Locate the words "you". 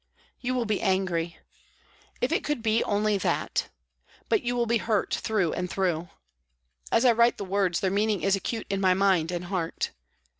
0.41-0.55, 4.41-4.55